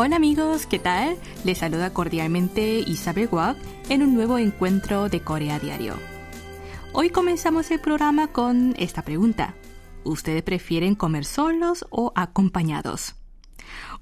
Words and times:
Hola 0.00 0.14
amigos, 0.14 0.66
¿qué 0.66 0.78
tal? 0.78 1.16
Les 1.42 1.58
saluda 1.58 1.92
cordialmente 1.92 2.78
Isabel 2.86 3.28
Wag 3.32 3.56
en 3.88 4.04
un 4.04 4.14
nuevo 4.14 4.38
encuentro 4.38 5.08
de 5.08 5.22
Corea 5.22 5.58
Diario. 5.58 5.94
Hoy 6.92 7.10
comenzamos 7.10 7.68
el 7.72 7.80
programa 7.80 8.28
con 8.28 8.76
esta 8.78 9.02
pregunta. 9.02 9.56
¿Ustedes 10.04 10.44
prefieren 10.44 10.94
comer 10.94 11.24
solos 11.24 11.84
o 11.90 12.12
acompañados? 12.14 13.16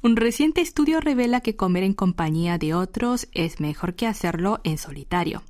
Un 0.02 0.16
reciente 0.16 0.60
estudio 0.60 1.00
revela 1.00 1.40
que 1.40 1.56
comer 1.56 1.82
en 1.82 1.94
compañía 1.94 2.58
de 2.58 2.74
otros 2.74 3.28
es 3.32 3.58
mejor 3.58 3.94
que 3.94 4.06
hacerlo 4.06 4.60
en 4.64 4.76
solitario. 4.76 5.44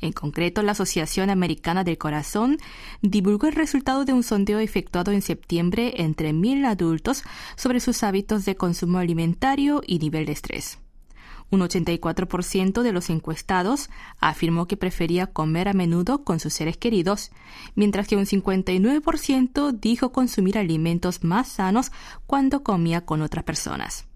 En 0.00 0.12
concreto, 0.12 0.62
la 0.62 0.72
Asociación 0.72 1.28
Americana 1.28 1.82
del 1.82 1.98
Corazón 1.98 2.58
divulgó 3.02 3.48
el 3.48 3.54
resultado 3.54 4.04
de 4.04 4.12
un 4.12 4.22
sondeo 4.22 4.60
efectuado 4.60 5.10
en 5.10 5.22
septiembre 5.22 5.94
entre 5.96 6.32
mil 6.32 6.64
adultos 6.64 7.24
sobre 7.56 7.80
sus 7.80 8.02
hábitos 8.02 8.44
de 8.44 8.56
consumo 8.56 8.98
alimentario 8.98 9.82
y 9.86 9.98
nivel 9.98 10.26
de 10.26 10.32
estrés. 10.32 10.78
Un 11.50 11.60
84% 11.60 12.82
de 12.82 12.92
los 12.92 13.08
encuestados 13.08 13.88
afirmó 14.20 14.66
que 14.68 14.76
prefería 14.76 15.28
comer 15.28 15.68
a 15.68 15.72
menudo 15.72 16.22
con 16.22 16.40
sus 16.40 16.52
seres 16.52 16.76
queridos, 16.76 17.30
mientras 17.74 18.06
que 18.06 18.16
un 18.16 18.26
59% 18.26 19.72
dijo 19.72 20.12
consumir 20.12 20.58
alimentos 20.58 21.24
más 21.24 21.48
sanos 21.48 21.90
cuando 22.26 22.62
comía 22.62 23.06
con 23.06 23.22
otras 23.22 23.44
personas. 23.44 24.06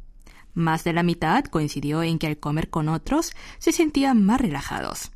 Más 0.52 0.84
de 0.84 0.92
la 0.92 1.02
mitad 1.02 1.44
coincidió 1.44 2.02
en 2.02 2.18
que 2.18 2.26
al 2.26 2.36
comer 2.36 2.68
con 2.68 2.90
otros 2.90 3.32
se 3.58 3.72
sentían 3.72 4.22
más 4.24 4.38
relajados. 4.38 5.10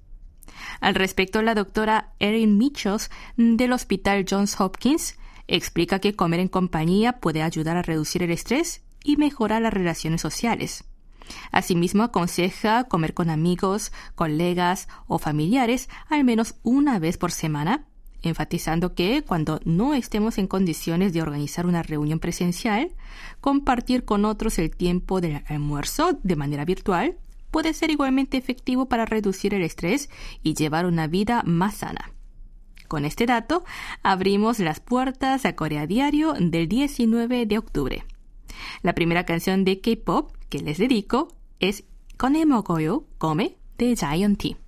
Al 0.80 0.94
respecto, 0.94 1.42
la 1.42 1.54
doctora 1.54 2.12
Erin 2.18 2.58
Michos 2.58 3.10
del 3.36 3.72
Hospital 3.72 4.24
Johns 4.28 4.60
Hopkins 4.60 5.16
explica 5.48 5.98
que 5.98 6.14
comer 6.14 6.40
en 6.40 6.48
compañía 6.48 7.20
puede 7.20 7.42
ayudar 7.42 7.76
a 7.76 7.82
reducir 7.82 8.22
el 8.22 8.30
estrés 8.30 8.82
y 9.04 9.16
mejorar 9.16 9.62
las 9.62 9.72
relaciones 9.72 10.20
sociales. 10.20 10.84
Asimismo, 11.50 12.04
aconseja 12.04 12.84
comer 12.84 13.14
con 13.14 13.30
amigos, 13.30 13.92
colegas 14.14 14.88
o 15.06 15.18
familiares 15.18 15.88
al 16.08 16.24
menos 16.24 16.54
una 16.62 16.98
vez 16.98 17.18
por 17.18 17.32
semana, 17.32 17.86
enfatizando 18.22 18.94
que 18.94 19.22
cuando 19.22 19.60
no 19.64 19.94
estemos 19.94 20.38
en 20.38 20.46
condiciones 20.46 21.12
de 21.12 21.22
organizar 21.22 21.66
una 21.66 21.82
reunión 21.82 22.18
presencial, 22.18 22.90
compartir 23.40 24.04
con 24.04 24.24
otros 24.24 24.58
el 24.58 24.70
tiempo 24.70 25.20
del 25.20 25.42
almuerzo 25.48 26.18
de 26.22 26.36
manera 26.36 26.64
virtual 26.64 27.16
puede 27.56 27.72
ser 27.72 27.90
igualmente 27.90 28.36
efectivo 28.36 28.84
para 28.84 29.06
reducir 29.06 29.54
el 29.54 29.62
estrés 29.62 30.10
y 30.42 30.52
llevar 30.52 30.84
una 30.84 31.06
vida 31.06 31.42
más 31.46 31.76
sana. 31.76 32.12
Con 32.86 33.06
este 33.06 33.24
dato, 33.24 33.64
abrimos 34.02 34.58
las 34.58 34.80
puertas 34.80 35.46
a 35.46 35.56
Corea 35.56 35.86
Diario 35.86 36.34
del 36.38 36.68
19 36.68 37.46
de 37.46 37.56
octubre. 37.56 38.04
La 38.82 38.94
primera 38.94 39.24
canción 39.24 39.64
de 39.64 39.80
K-pop 39.80 40.32
que 40.50 40.58
les 40.58 40.76
dedico 40.76 41.28
es 41.58 41.84
Kone 42.18 42.44
Mogoyo, 42.44 43.06
Come, 43.16 43.56
de 43.78 43.96
Giant 43.96 44.38
T. 44.38 44.58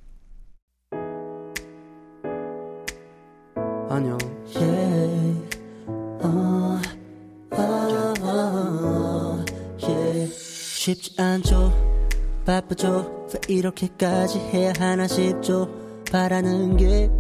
바쁘죠? 12.49 13.29
왜 13.35 13.55
이렇게까지 13.55 14.39
해야 14.39 14.73
하나 14.79 15.07
싶죠? 15.07 15.69
바라는 16.11 16.79
게 16.79 17.11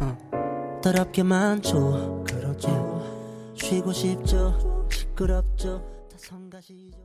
어, 0.00 0.80
더럽게 0.82 1.22
많죠 1.22 2.24
그렇죠. 2.26 3.54
쉬고 3.54 3.92
싶죠? 3.92 4.88
시끄럽죠? 4.90 5.78
다 6.10 6.16
성가시죠 6.18 7.03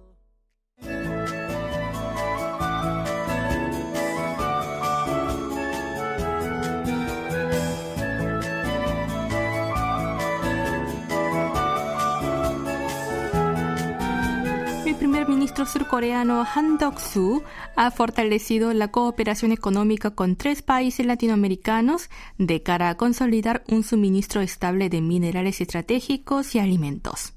surcoreano 15.65 16.45
Han 16.55 16.77
Dok-soo 16.77 17.43
ha 17.75 17.91
fortalecido 17.91 18.73
la 18.73 18.89
cooperación 18.89 19.51
económica 19.51 20.11
con 20.11 20.35
tres 20.35 20.61
países 20.61 21.05
latinoamericanos 21.05 22.09
de 22.37 22.63
cara 22.63 22.89
a 22.89 22.97
consolidar 22.97 23.63
un 23.67 23.83
suministro 23.83 24.41
estable 24.41 24.89
de 24.89 25.01
minerales 25.01 25.61
estratégicos 25.61 26.55
y 26.55 26.59
alimentos. 26.59 27.33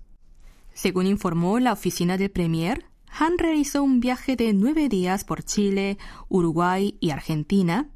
Según 0.74 1.06
informó 1.06 1.58
la 1.58 1.72
oficina 1.72 2.16
del 2.16 2.30
Premier, 2.30 2.86
Han 3.18 3.38
realizó 3.38 3.82
un 3.82 4.00
viaje 4.00 4.36
de 4.36 4.52
nueve 4.52 4.88
días 4.88 5.24
por 5.24 5.42
Chile, 5.42 5.98
Uruguay 6.28 6.96
y 7.00 7.10
Argentina, 7.10 7.90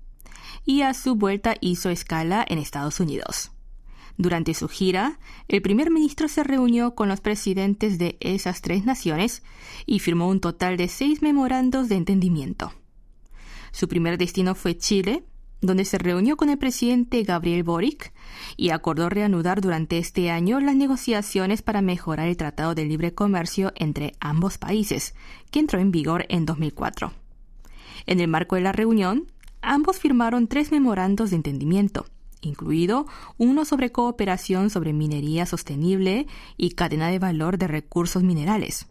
y 0.64 0.82
a 0.82 0.92
su 0.94 1.14
vuelta 1.14 1.54
hizo 1.60 1.90
escala 1.90 2.44
en 2.46 2.58
Estados 2.58 3.00
Unidos. 3.00 3.52
Durante 4.18 4.54
su 4.54 4.68
gira, 4.68 5.18
el 5.48 5.60
primer 5.60 5.90
ministro 5.90 6.28
se 6.28 6.42
reunió 6.42 6.94
con 6.94 7.08
los 7.08 7.20
presidentes 7.20 7.98
de 7.98 8.16
esas 8.20 8.62
tres 8.62 8.84
naciones 8.84 9.42
y 9.84 9.98
firmó 9.98 10.28
un 10.28 10.40
total 10.40 10.76
de 10.76 10.88
seis 10.88 11.20
memorandos 11.20 11.88
de 11.88 11.96
entendimiento. 11.96 12.72
Su 13.72 13.88
primer 13.88 14.16
destino 14.16 14.54
fue 14.54 14.78
Chile, 14.78 15.24
donde 15.60 15.84
se 15.84 15.98
reunió 15.98 16.36
con 16.36 16.48
el 16.48 16.58
presidente 16.58 17.22
Gabriel 17.24 17.62
Boric 17.62 18.12
y 18.56 18.70
acordó 18.70 19.08
reanudar 19.08 19.60
durante 19.60 19.98
este 19.98 20.30
año 20.30 20.60
las 20.60 20.76
negociaciones 20.76 21.62
para 21.62 21.82
mejorar 21.82 22.28
el 22.28 22.36
Tratado 22.36 22.74
de 22.74 22.84
Libre 22.84 23.12
Comercio 23.12 23.72
entre 23.76 24.14
ambos 24.20 24.56
países, 24.58 25.14
que 25.50 25.60
entró 25.60 25.78
en 25.78 25.90
vigor 25.90 26.24
en 26.28 26.46
2004. 26.46 27.12
En 28.06 28.20
el 28.20 28.28
marco 28.28 28.56
de 28.56 28.62
la 28.62 28.72
reunión, 28.72 29.30
ambos 29.60 29.98
firmaron 29.98 30.46
tres 30.46 30.70
memorandos 30.70 31.30
de 31.30 31.36
entendimiento, 31.36 32.06
incluido 32.46 33.06
uno 33.36 33.64
sobre 33.64 33.92
cooperación 33.92 34.70
sobre 34.70 34.92
minería 34.92 35.46
sostenible 35.46 36.26
y 36.56 36.70
cadena 36.70 37.08
de 37.08 37.18
valor 37.18 37.58
de 37.58 37.68
recursos 37.68 38.22
minerales. 38.22 38.86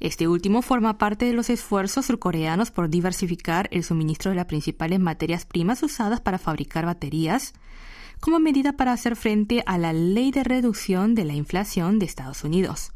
Este 0.00 0.28
último 0.28 0.62
forma 0.62 0.98
parte 0.98 1.26
de 1.26 1.32
los 1.32 1.50
esfuerzos 1.50 2.06
surcoreanos 2.06 2.70
por 2.70 2.88
diversificar 2.88 3.68
el 3.70 3.84
suministro 3.84 4.30
de 4.30 4.36
las 4.36 4.46
principales 4.46 5.00
materias 5.00 5.44
primas 5.44 5.82
usadas 5.82 6.20
para 6.20 6.38
fabricar 6.38 6.86
baterías, 6.86 7.52
como 8.20 8.38
medida 8.38 8.72
para 8.74 8.92
hacer 8.92 9.16
frente 9.16 9.62
a 9.66 9.78
la 9.78 9.92
ley 9.92 10.30
de 10.30 10.44
reducción 10.44 11.14
de 11.14 11.24
la 11.24 11.34
inflación 11.34 11.98
de 11.98 12.06
Estados 12.06 12.44
Unidos. 12.44 12.92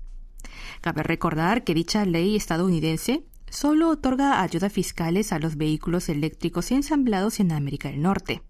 Cabe 0.80 1.02
recordar 1.02 1.64
que 1.64 1.74
dicha 1.74 2.04
ley 2.04 2.36
estadounidense 2.36 3.24
solo 3.50 3.88
otorga 3.88 4.40
ayudas 4.42 4.72
fiscales 4.72 5.32
a 5.32 5.38
los 5.38 5.56
vehículos 5.56 6.08
eléctricos 6.08 6.70
ensamblados 6.70 7.40
en 7.40 7.52
América 7.52 7.88
del 7.88 8.02
Norte 8.02 8.42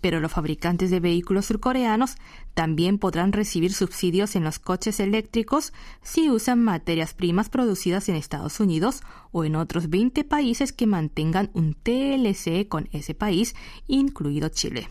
pero 0.00 0.20
los 0.20 0.32
fabricantes 0.32 0.90
de 0.90 1.00
vehículos 1.00 1.46
surcoreanos 1.46 2.16
también 2.54 2.98
podrán 2.98 3.32
recibir 3.32 3.72
subsidios 3.72 4.36
en 4.36 4.44
los 4.44 4.58
coches 4.58 5.00
eléctricos 5.00 5.72
si 6.02 6.30
usan 6.30 6.62
materias 6.62 7.14
primas 7.14 7.48
producidas 7.48 8.08
en 8.08 8.16
Estados 8.16 8.60
Unidos 8.60 9.02
o 9.32 9.44
en 9.44 9.56
otros 9.56 9.90
20 9.90 10.24
países 10.24 10.72
que 10.72 10.86
mantengan 10.86 11.50
un 11.54 11.74
TLC 11.74 12.68
con 12.68 12.88
ese 12.92 13.14
país, 13.14 13.54
incluido 13.86 14.48
Chile. 14.48 14.88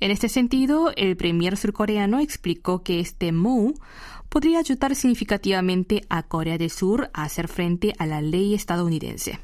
En 0.00 0.12
este 0.12 0.28
sentido, 0.28 0.92
el 0.96 1.16
premier 1.16 1.56
surcoreano 1.56 2.20
explicó 2.20 2.84
que 2.84 3.00
este 3.00 3.32
MOU 3.32 3.74
podría 4.28 4.60
ayudar 4.60 4.94
significativamente 4.94 6.02
a 6.08 6.22
Corea 6.22 6.58
del 6.58 6.70
Sur 6.70 7.10
a 7.12 7.24
hacer 7.24 7.48
frente 7.48 7.94
a 7.98 8.06
la 8.06 8.20
ley 8.20 8.54
estadounidense. 8.54 9.40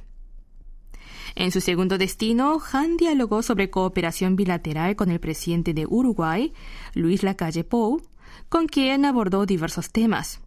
En 1.37 1.51
su 1.51 1.61
segundo 1.61 1.99
destino, 1.99 2.61
Han 2.73 2.97
dialogó 2.97 3.43
sobre 3.43 3.71
cooperación 3.71 4.37
bilateral 4.37 4.95
con 4.95 5.11
el 5.11 5.19
presidente 5.19 5.75
de 5.75 5.87
Uruguay, 5.87 6.53
Luis 6.95 7.23
Lacalle 7.23 7.65
Pou, 7.65 8.01
con 8.49 8.67
quien 8.67 9.05
abordó 9.05 9.45
diversos 9.45 9.91
temas, 9.91 10.41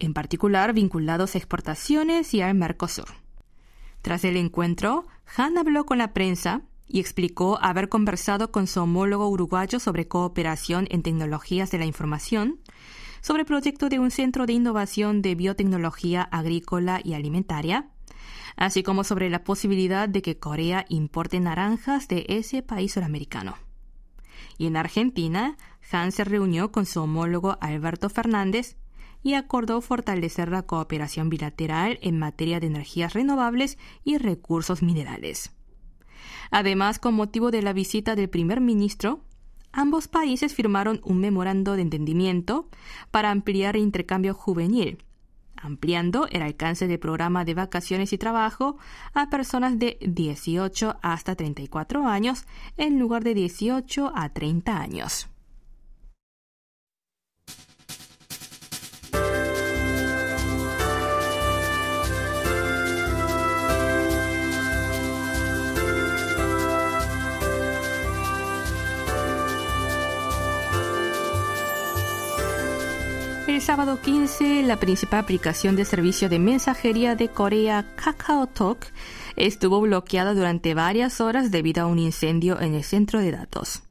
en 0.00 0.12
particular 0.12 0.72
vinculados 0.72 1.34
a 1.34 1.38
exportaciones 1.38 2.34
y 2.34 2.40
al 2.40 2.54
Mercosur. 2.54 3.08
Tras 4.02 4.24
el 4.24 4.36
encuentro, 4.36 5.06
Han 5.36 5.56
habló 5.56 5.86
con 5.86 5.98
la 5.98 6.12
prensa 6.12 6.62
y 6.86 7.00
explicó 7.00 7.58
haber 7.62 7.88
conversado 7.88 8.50
con 8.50 8.66
su 8.66 8.80
homólogo 8.80 9.28
uruguayo 9.28 9.78
sobre 9.78 10.08
cooperación 10.08 10.86
en 10.90 11.02
tecnologías 11.02 11.70
de 11.70 11.78
la 11.78 11.86
información, 11.86 12.58
sobre 13.22 13.42
el 13.42 13.46
proyecto 13.46 13.88
de 13.88 14.00
un 14.00 14.10
centro 14.10 14.46
de 14.46 14.52
innovación 14.52 15.22
de 15.22 15.34
biotecnología 15.34 16.22
agrícola 16.22 17.00
y 17.02 17.14
alimentaria, 17.14 17.88
así 18.56 18.82
como 18.82 19.04
sobre 19.04 19.30
la 19.30 19.44
posibilidad 19.44 20.08
de 20.08 20.22
que 20.22 20.38
Corea 20.38 20.84
importe 20.88 21.40
naranjas 21.40 22.08
de 22.08 22.26
ese 22.28 22.62
país 22.62 22.92
suramericano. 22.92 23.56
Y 24.58 24.66
en 24.66 24.76
Argentina, 24.76 25.56
Han 25.92 26.12
se 26.12 26.24
reunió 26.24 26.72
con 26.72 26.86
su 26.86 27.00
homólogo 27.00 27.58
Alberto 27.60 28.08
Fernández 28.08 28.76
y 29.22 29.34
acordó 29.34 29.80
fortalecer 29.80 30.50
la 30.50 30.62
cooperación 30.62 31.30
bilateral 31.30 31.98
en 32.02 32.18
materia 32.18 32.60
de 32.60 32.66
energías 32.66 33.14
renovables 33.14 33.78
y 34.04 34.18
recursos 34.18 34.82
minerales. 34.82 35.52
Además, 36.50 36.98
con 36.98 37.14
motivo 37.14 37.50
de 37.50 37.62
la 37.62 37.72
visita 37.72 38.16
del 38.16 38.28
primer 38.28 38.60
ministro, 38.60 39.20
ambos 39.72 40.08
países 40.08 40.54
firmaron 40.54 41.00
un 41.04 41.20
memorando 41.20 41.74
de 41.74 41.82
entendimiento 41.82 42.68
para 43.10 43.30
ampliar 43.30 43.76
el 43.76 43.82
intercambio 43.82 44.34
juvenil, 44.34 45.03
ampliando 45.64 46.28
el 46.30 46.42
alcance 46.42 46.86
del 46.86 46.98
programa 46.98 47.44
de 47.44 47.54
vacaciones 47.54 48.12
y 48.12 48.18
trabajo 48.18 48.76
a 49.14 49.30
personas 49.30 49.78
de 49.78 49.98
18 50.00 50.98
hasta 51.02 51.34
34 51.34 52.06
años 52.06 52.44
en 52.76 52.98
lugar 52.98 53.24
de 53.24 53.34
18 53.34 54.12
a 54.14 54.28
30 54.28 54.78
años. 54.78 55.33
El 73.54 73.62
sábado 73.62 74.00
15, 74.00 74.64
la 74.64 74.80
principal 74.80 75.20
aplicación 75.20 75.76
de 75.76 75.84
servicio 75.84 76.28
de 76.28 76.40
mensajería 76.40 77.14
de 77.14 77.28
Corea, 77.28 77.86
KakaoTalk, 77.94 78.92
estuvo 79.36 79.80
bloqueada 79.80 80.34
durante 80.34 80.74
varias 80.74 81.20
horas 81.20 81.52
debido 81.52 81.84
a 81.84 81.86
un 81.86 82.00
incendio 82.00 82.60
en 82.60 82.74
el 82.74 82.82
centro 82.82 83.20
de 83.20 83.30
datos. 83.30 83.84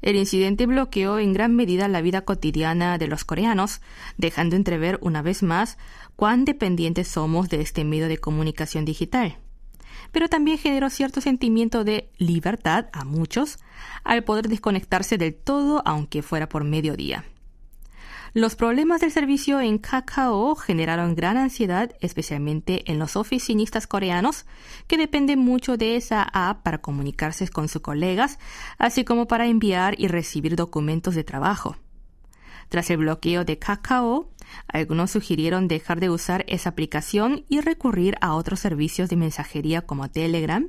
El 0.00 0.16
incidente 0.16 0.64
bloqueó 0.64 1.18
en 1.18 1.34
gran 1.34 1.54
medida 1.54 1.88
la 1.88 2.00
vida 2.00 2.22
cotidiana 2.22 2.96
de 2.96 3.06
los 3.06 3.26
coreanos, 3.26 3.82
dejando 4.16 4.56
entrever 4.56 4.98
una 5.02 5.20
vez 5.20 5.42
más 5.42 5.76
cuán 6.16 6.46
dependientes 6.46 7.06
somos 7.06 7.50
de 7.50 7.60
este 7.60 7.84
medio 7.84 8.08
de 8.08 8.16
comunicación 8.16 8.86
digital. 8.86 9.36
Pero 10.10 10.30
también 10.30 10.56
generó 10.56 10.88
cierto 10.88 11.20
sentimiento 11.20 11.84
de 11.84 12.08
libertad 12.16 12.86
a 12.94 13.04
muchos 13.04 13.58
al 14.04 14.24
poder 14.24 14.48
desconectarse 14.48 15.18
del 15.18 15.34
todo 15.34 15.82
aunque 15.84 16.22
fuera 16.22 16.48
por 16.48 16.64
mediodía. 16.64 17.26
Los 18.36 18.54
problemas 18.54 19.00
del 19.00 19.12
servicio 19.12 19.62
en 19.62 19.78
Kakao 19.78 20.56
generaron 20.56 21.14
gran 21.14 21.38
ansiedad, 21.38 21.96
especialmente 22.02 22.82
en 22.92 22.98
los 22.98 23.16
oficinistas 23.16 23.86
coreanos, 23.86 24.44
que 24.86 24.98
dependen 24.98 25.38
mucho 25.38 25.78
de 25.78 25.96
esa 25.96 26.22
app 26.22 26.62
para 26.62 26.82
comunicarse 26.82 27.48
con 27.48 27.68
sus 27.68 27.80
colegas, 27.80 28.38
así 28.76 29.06
como 29.06 29.26
para 29.26 29.46
enviar 29.46 29.98
y 29.98 30.08
recibir 30.08 30.54
documentos 30.54 31.14
de 31.14 31.24
trabajo. 31.24 31.78
Tras 32.68 32.90
el 32.90 32.98
bloqueo 32.98 33.46
de 33.46 33.58
Kakao, 33.58 34.30
algunos 34.68 35.12
sugirieron 35.12 35.66
dejar 35.66 35.98
de 35.98 36.10
usar 36.10 36.44
esa 36.46 36.68
aplicación 36.68 37.46
y 37.48 37.62
recurrir 37.62 38.18
a 38.20 38.34
otros 38.34 38.60
servicios 38.60 39.08
de 39.08 39.16
mensajería 39.16 39.80
como 39.80 40.10
Telegram, 40.10 40.68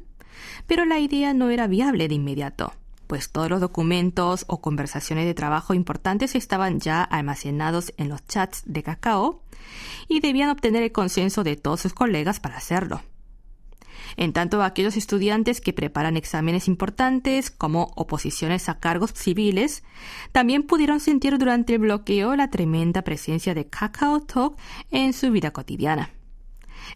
pero 0.68 0.86
la 0.86 1.00
idea 1.00 1.34
no 1.34 1.50
era 1.50 1.68
viable 1.68 2.08
de 2.08 2.16
inmediato 2.16 2.72
pues 3.07 3.31
todos 3.31 3.50
los 3.50 3.62
documentos 3.62 4.45
o 4.48 4.62
conversaciones 4.62 5.25
de 5.25 5.33
trabajo 5.33 5.74
importantes 5.74 6.36
estaban 6.36 6.80
ya 6.80 7.04
almacenados 7.04 7.94
en 7.98 8.09
los 8.09 8.25
chats 8.27 8.63
de 8.65 8.83
Cacao 8.83 9.42
y 10.07 10.19
debían 10.19 10.50
obtener 10.50 10.83
el 10.83 10.92
consenso 10.92 11.44
de 11.44 11.56
todos 11.56 11.81
sus 11.81 11.94
colegas 11.94 12.39
para 12.39 12.57
hacerlo. 12.57 13.01
En 14.15 14.33
tanto, 14.33 14.63
aquellos 14.63 14.98
estudiantes 14.98 15.62
que 15.62 15.74
preparan 15.74 16.18
exámenes 16.18 16.68
importantes, 16.68 17.51
como 17.51 17.92
oposiciones 17.95 18.69
a 18.69 18.80
cargos 18.80 19.13
civiles, 19.13 19.83
también 20.31 20.63
pudieron 20.63 21.00
sentir 21.00 21.38
durante 21.38 21.74
el 21.74 21.80
bloqueo 21.80 22.36
la 22.36 22.50
tremenda 22.50 23.04
presencia 23.04 23.54
de 23.54 23.68
Kakao 23.68 24.21
Talk 24.21 24.57
en 24.92 25.13
su 25.13 25.31
vida 25.31 25.51
cotidiana. 25.51 26.17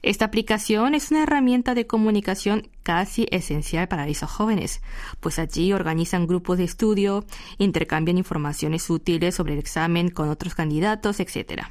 Esta 0.01 0.25
aplicación 0.25 0.95
es 0.95 1.11
una 1.11 1.23
herramienta 1.23 1.75
de 1.75 1.87
comunicación 1.87 2.69
casi 2.83 3.27
esencial 3.31 3.87
para 3.87 4.07
esos 4.07 4.29
jóvenes, 4.29 4.81
pues 5.19 5.39
allí 5.39 5.73
organizan 5.73 6.27
grupos 6.27 6.57
de 6.57 6.63
estudio, 6.63 7.25
intercambian 7.57 8.17
informaciones 8.17 8.89
útiles 8.89 9.35
sobre 9.35 9.53
el 9.53 9.59
examen 9.59 10.09
con 10.09 10.29
otros 10.29 10.55
candidatos, 10.55 11.19
etc. 11.19 11.63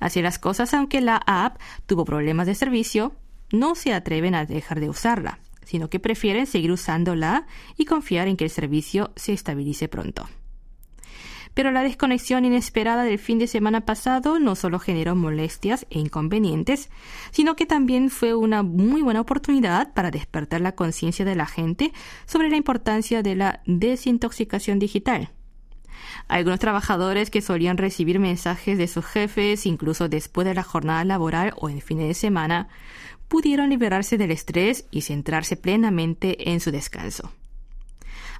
Así 0.00 0.22
las 0.22 0.38
cosas, 0.38 0.74
aunque 0.74 1.00
la 1.00 1.16
app 1.26 1.60
tuvo 1.86 2.04
problemas 2.04 2.46
de 2.46 2.54
servicio, 2.54 3.14
no 3.50 3.74
se 3.74 3.92
atreven 3.94 4.34
a 4.34 4.44
dejar 4.44 4.80
de 4.80 4.88
usarla, 4.88 5.38
sino 5.64 5.90
que 5.90 6.00
prefieren 6.00 6.46
seguir 6.46 6.72
usándola 6.72 7.46
y 7.76 7.84
confiar 7.84 8.28
en 8.28 8.36
que 8.36 8.44
el 8.44 8.50
servicio 8.50 9.12
se 9.16 9.32
estabilice 9.32 9.88
pronto. 9.88 10.28
Pero 11.58 11.72
la 11.72 11.82
desconexión 11.82 12.44
inesperada 12.44 13.02
del 13.02 13.18
fin 13.18 13.40
de 13.40 13.48
semana 13.48 13.80
pasado 13.80 14.38
no 14.38 14.54
solo 14.54 14.78
generó 14.78 15.16
molestias 15.16 15.88
e 15.90 15.98
inconvenientes, 15.98 16.88
sino 17.32 17.56
que 17.56 17.66
también 17.66 18.10
fue 18.10 18.32
una 18.32 18.62
muy 18.62 19.02
buena 19.02 19.20
oportunidad 19.20 19.92
para 19.92 20.12
despertar 20.12 20.60
la 20.60 20.76
conciencia 20.76 21.24
de 21.24 21.34
la 21.34 21.46
gente 21.46 21.92
sobre 22.26 22.48
la 22.48 22.56
importancia 22.56 23.24
de 23.24 23.34
la 23.34 23.60
desintoxicación 23.66 24.78
digital. 24.78 25.30
Algunos 26.28 26.60
trabajadores 26.60 27.28
que 27.28 27.42
solían 27.42 27.76
recibir 27.76 28.20
mensajes 28.20 28.78
de 28.78 28.86
sus 28.86 29.04
jefes 29.04 29.66
incluso 29.66 30.08
después 30.08 30.46
de 30.46 30.54
la 30.54 30.62
jornada 30.62 31.02
laboral 31.04 31.54
o 31.56 31.68
en 31.68 31.80
fines 31.80 32.06
de 32.06 32.14
semana, 32.14 32.68
pudieron 33.26 33.70
liberarse 33.70 34.16
del 34.16 34.30
estrés 34.30 34.86
y 34.92 35.00
centrarse 35.00 35.56
plenamente 35.56 36.52
en 36.52 36.60
su 36.60 36.70
descanso. 36.70 37.32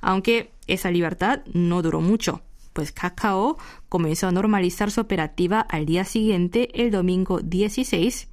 Aunque 0.01 0.53
esa 0.69 0.93
libertad 0.93 1.41
no 1.53 1.83
duró 1.83 2.01
mucho, 2.01 2.43
pues 2.79 2.93
Kakao 2.93 3.59
comenzó 3.89 4.29
a 4.29 4.31
normalizar 4.31 4.93
su 4.93 5.01
operativa 5.01 5.59
al 5.59 5.85
día 5.85 6.05
siguiente, 6.05 6.69
el 6.81 6.93
domingo 6.93 7.41
16, 7.41 8.29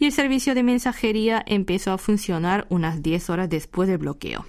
y 0.00 0.06
el 0.06 0.10
servicio 0.10 0.56
de 0.56 0.64
mensajería 0.64 1.44
empezó 1.46 1.92
a 1.92 1.98
funcionar 1.98 2.66
unas 2.70 3.04
10 3.04 3.30
horas 3.30 3.48
después 3.48 3.88
del 3.88 3.98
bloqueo. 3.98 4.46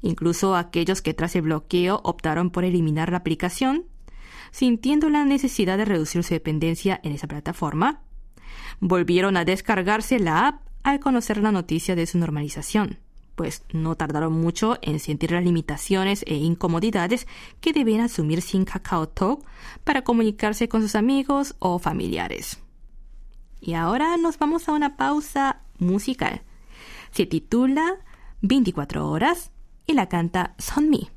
Incluso 0.00 0.54
aquellos 0.54 1.02
que 1.02 1.12
tras 1.12 1.34
el 1.34 1.42
bloqueo 1.42 2.02
optaron 2.04 2.50
por 2.50 2.62
eliminar 2.62 3.10
la 3.10 3.16
aplicación, 3.16 3.86
sintiendo 4.52 5.10
la 5.10 5.24
necesidad 5.24 5.76
de 5.76 5.84
reducir 5.84 6.22
su 6.22 6.32
dependencia 6.32 7.00
en 7.02 7.14
esa 7.14 7.26
plataforma, 7.26 8.02
volvieron 8.78 9.36
a 9.36 9.44
descargarse 9.44 10.20
la 10.20 10.46
app 10.46 10.62
al 10.84 11.00
conocer 11.00 11.38
la 11.38 11.50
noticia 11.50 11.96
de 11.96 12.06
su 12.06 12.16
normalización 12.16 13.00
pues 13.42 13.64
no 13.72 13.96
tardaron 13.96 14.34
mucho 14.34 14.78
en 14.82 15.00
sentir 15.00 15.32
las 15.32 15.42
limitaciones 15.42 16.24
e 16.28 16.36
incomodidades 16.36 17.26
que 17.60 17.72
deben 17.72 18.00
asumir 18.00 18.40
sin 18.40 18.64
KakaoTalk 18.64 19.44
para 19.82 20.04
comunicarse 20.04 20.68
con 20.68 20.80
sus 20.80 20.94
amigos 20.94 21.56
o 21.58 21.80
familiares. 21.80 22.60
Y 23.60 23.74
ahora 23.74 24.16
nos 24.16 24.38
vamos 24.38 24.68
a 24.68 24.72
una 24.74 24.96
pausa 24.96 25.62
musical. 25.80 26.42
Se 27.10 27.26
titula 27.26 27.96
24 28.42 29.10
horas 29.10 29.50
y 29.84 29.94
la 29.94 30.08
canta 30.08 30.54
Sonmi. 30.58 31.10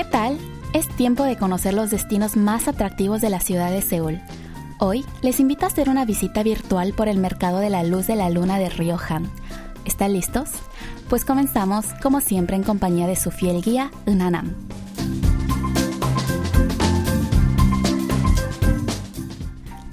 ¿Qué 0.00 0.04
tal? 0.06 0.38
Es 0.72 0.88
tiempo 0.88 1.24
de 1.24 1.36
conocer 1.36 1.74
los 1.74 1.90
destinos 1.90 2.34
más 2.34 2.68
atractivos 2.68 3.20
de 3.20 3.28
la 3.28 3.38
ciudad 3.38 3.70
de 3.70 3.82
Seúl. 3.82 4.18
Hoy 4.78 5.04
les 5.20 5.40
invito 5.40 5.66
a 5.66 5.68
hacer 5.68 5.90
una 5.90 6.06
visita 6.06 6.42
virtual 6.42 6.94
por 6.94 7.06
el 7.06 7.18
mercado 7.18 7.58
de 7.58 7.68
la 7.68 7.82
luz 7.82 8.06
de 8.06 8.16
la 8.16 8.30
luna 8.30 8.58
de 8.58 8.70
Río 8.70 8.96
Han. 9.10 9.30
¿Están 9.84 10.14
listos? 10.14 10.48
Pues 11.10 11.26
comenzamos, 11.26 11.84
como 12.02 12.22
siempre, 12.22 12.56
en 12.56 12.62
compañía 12.62 13.06
de 13.06 13.14
su 13.14 13.30
fiel 13.30 13.60
guía, 13.60 13.90
Unanam. 14.06 14.54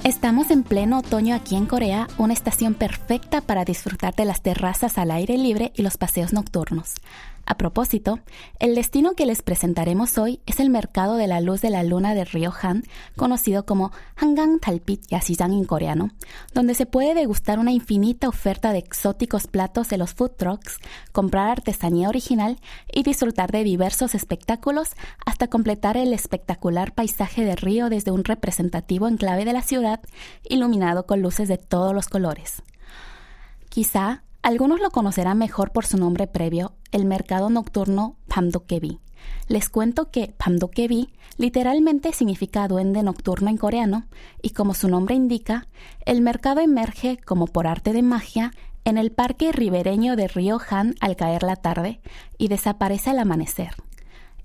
Estamos 0.05 0.51
en 0.51 0.63
pleno 0.63 0.99
otoño 0.99 1.35
aquí 1.35 1.57
en 1.57 1.65
Corea, 1.65 2.07
una 2.17 2.31
estación 2.31 2.75
perfecta 2.75 3.41
para 3.41 3.65
disfrutar 3.65 4.15
de 4.15 4.23
las 4.23 4.41
terrazas 4.41 4.97
al 4.97 5.11
aire 5.11 5.37
libre 5.37 5.73
y 5.75 5.81
los 5.81 5.97
paseos 5.97 6.31
nocturnos. 6.31 6.93
A 7.49 7.55
propósito, 7.55 8.19
el 8.59 8.75
destino 8.75 9.13
que 9.13 9.25
les 9.25 9.41
presentaremos 9.41 10.17
hoy 10.17 10.41
es 10.45 10.59
el 10.59 10.69
Mercado 10.69 11.15
de 11.15 11.27
la 11.27 11.39
Luz 11.39 11.61
de 11.61 11.69
la 11.69 11.81
Luna 11.81 12.13
de 12.13 12.25
Río 12.25 12.51
Han, 12.61 12.83
conocido 13.15 13.65
como 13.65 13.93
Hangang 14.17 14.59
Talpit 14.59 15.07
Yasijang 15.07 15.53
en 15.53 15.63
coreano, 15.63 16.09
donde 16.53 16.73
se 16.73 16.85
puede 16.85 17.13
degustar 17.13 17.57
una 17.57 17.71
infinita 17.71 18.27
oferta 18.27 18.73
de 18.73 18.79
exóticos 18.79 19.47
platos 19.47 19.87
de 19.87 19.97
los 19.97 20.13
food 20.13 20.31
trucks, 20.31 20.77
comprar 21.13 21.49
artesanía 21.49 22.09
original 22.09 22.59
y 22.91 23.03
disfrutar 23.03 23.49
de 23.49 23.63
diversos 23.63 24.13
espectáculos 24.13 24.89
hasta 25.25 25.47
completar 25.47 25.95
el 25.95 26.11
espectacular 26.11 26.93
paisaje 26.93 27.45
de 27.45 27.55
río 27.55 27.87
desde 27.89 28.11
un 28.11 28.25
representativo 28.25 29.07
enclave 29.07 29.45
de 29.45 29.53
la 29.53 29.61
ciudad, 29.61 30.01
iluminado 30.43 31.05
con 31.05 31.21
luces 31.21 31.47
de 31.47 31.57
todos 31.57 31.93
los 31.93 32.09
colores. 32.09 32.61
Quizá 33.69 34.23
algunos 34.41 34.79
lo 34.79 34.91
conocerán 34.91 35.37
mejor 35.37 35.71
por 35.71 35.85
su 35.85 35.97
nombre 35.97 36.27
previo, 36.27 36.73
el 36.91 37.05
mercado 37.05 37.49
nocturno 37.49 38.15
Pamdokebi, 38.27 38.99
Les 39.47 39.69
cuento 39.69 40.09
que 40.11 40.33
Pamdokebi 40.37 41.09
literalmente 41.37 42.13
significa 42.13 42.67
duende 42.67 43.03
nocturno 43.03 43.49
en 43.49 43.57
coreano 43.57 44.07
y 44.41 44.51
como 44.51 44.73
su 44.73 44.87
nombre 44.87 45.15
indica, 45.15 45.67
el 46.05 46.21
mercado 46.21 46.61
emerge 46.61 47.17
como 47.17 47.47
por 47.47 47.67
arte 47.67 47.93
de 47.93 48.01
magia 48.01 48.51
en 48.85 48.97
el 48.97 49.11
parque 49.11 49.51
ribereño 49.51 50.15
de 50.15 50.27
Río 50.27 50.59
Han 50.69 50.95
al 51.01 51.15
caer 51.15 51.43
la 51.43 51.57
tarde 51.57 51.99
y 52.37 52.47
desaparece 52.47 53.09
al 53.09 53.19
amanecer. 53.19 53.75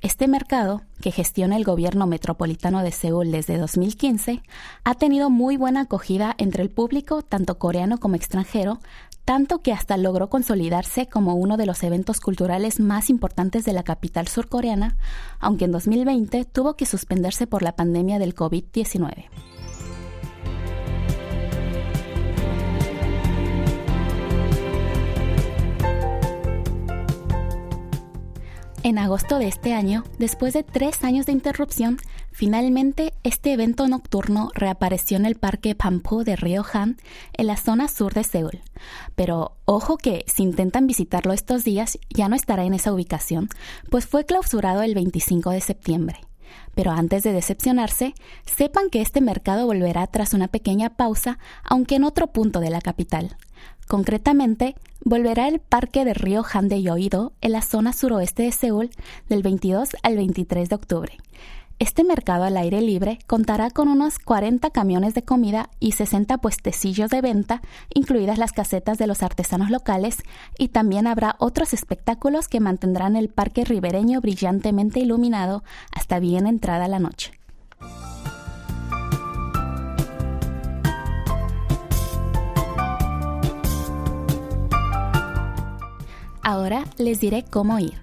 Este 0.03 0.27
mercado, 0.27 0.83
que 1.01 1.13
gestiona 1.13 1.57
el 1.57 1.63
gobierno 1.63 2.09
metropolitano 2.09 2.83
de 2.83 2.91
Seúl 2.91 3.31
desde 3.31 3.57
2015, 3.57 4.43
ha 4.83 4.95
tenido 4.97 5.31
muy 5.31 5.57
buena 5.57 5.83
acogida 5.83 6.35
entre 6.39 6.65
el 6.65 6.71
público, 6.71 7.23
tanto 7.23 7.57
coreano 7.61 7.99
como 7.99 8.17
extranjero, 8.17 8.81
tanto 9.25 9.61
que 9.61 9.73
hasta 9.73 9.97
logró 9.97 10.29
consolidarse 10.29 11.09
como 11.09 11.35
uno 11.35 11.57
de 11.57 11.67
los 11.67 11.83
eventos 11.83 12.21
culturales 12.21 12.81
más 12.81 13.11
importantes 13.11 13.65
de 13.65 13.73
la 13.73 13.83
capital 13.83 14.29
surcoreana, 14.29 14.97
aunque 15.39 15.67
en 15.67 15.73
2020 15.73 16.45
tuvo 16.45 16.75
que 16.75 16.87
suspenderse 16.87 17.47
por 17.47 17.63
la 17.63 17.77
pandemia 17.77 18.19
del 18.19 18.35
COVID-19. 18.35 19.27
En 28.85 28.99
agosto 28.99 29.39
de 29.39 29.47
este 29.47 29.75
año, 29.75 30.03
después 30.19 30.55
de 30.55 30.65
tres 30.65 31.05
años 31.05 31.25
de 31.25 31.31
interrupción, 31.31 31.99
finalmente 32.33 33.15
este 33.23 33.53
evento 33.53 33.87
nocturno 33.89 34.51
reapareció 34.55 35.17
en 35.17 35.27
el 35.27 35.37
Parque 35.37 35.75
Pampo 35.75 36.25
de 36.25 36.37
Han, 36.73 36.97
en 37.35 37.47
la 37.47 37.57
zona 37.57 37.89
sur 37.89 38.15
de 38.15 38.25
Seúl. 38.25 38.61
Pero 39.15 39.53
ojo 39.65 39.97
que 39.97 40.25
si 40.27 40.43
intentan 40.43 40.87
visitarlo 40.87 41.33
estos 41.33 41.65
días 41.65 41.99
ya 42.11 42.29
no 42.29 42.37
estará 42.37 42.65
en 42.65 42.75
esa 42.75 42.93
ubicación, 42.93 43.49
pues 43.91 44.07
fue 44.07 44.25
clausurado 44.25 44.83
el 44.83 44.95
25 44.95 45.51
de 45.51 45.61
septiembre. 45.61 46.21
Pero 46.75 46.91
antes 46.91 47.23
de 47.23 47.33
decepcionarse, 47.33 48.15
sepan 48.45 48.91
que 48.91 49.03
este 49.03 49.21
mercado 49.21 49.67
volverá 49.67 50.07
tras 50.07 50.35
una 50.35 50.49
pequeña 50.49 50.91
pausa, 50.91 51.39
aunque 51.65 51.97
en 51.97 52.05
otro 52.05 52.29
punto 52.29 52.61
de 52.61 52.71
la 52.71 52.81
capital. 52.81 53.37
Concretamente, 53.87 54.75
volverá 55.05 55.49
el 55.49 55.61
Parque 55.61 56.05
de 56.05 56.15
Río 56.15 56.45
Han 56.53 56.69
de 56.69 56.83
Yoido 56.83 57.33
en 57.41 57.53
la 57.53 57.63
zona 57.63 57.93
suroeste 57.93 58.45
de 58.45 58.53
Seúl 58.53 58.91
del 59.29 59.43
22 59.43 59.91
al 60.03 60.17
23 60.17 60.69
de 60.69 60.75
octubre. 60.75 61.19
Este 61.79 62.05
mercado 62.05 62.45
al 62.45 62.57
aire 62.57 62.81
libre 62.81 63.19
contará 63.27 63.71
con 63.71 63.89
unos 63.89 64.21
40 64.21 64.71
camiones 64.71 65.15
de 65.15 65.25
comida 65.25 65.69
y 65.81 65.93
60 65.93 66.39
puestecillos 66.39 67.11
de 67.11 67.21
venta, 67.21 67.61
incluidas 67.93 68.39
las 68.39 68.53
casetas 68.53 68.99
de 68.99 69.09
los 69.09 69.25
artesanos 69.25 69.69
locales, 69.69 70.19
y 70.59 70.69
también 70.69 71.09
habrá 71.09 71.35
otros 71.41 71.73
espectáculos 71.73 72.47
que 72.47 72.61
mantendrán 72.61 73.17
el 73.17 73.31
parque 73.31 73.65
ribereño 73.65 74.21
brillantemente 74.21 75.01
iluminado 75.01 75.65
hasta 75.91 76.21
bien 76.21 76.47
entrada 76.47 76.87
la 76.87 77.01
noche. 77.01 77.33
Ahora 86.45 86.85
les 86.99 87.21
diré 87.21 87.45
cómo 87.45 87.79
ir. 87.79 87.95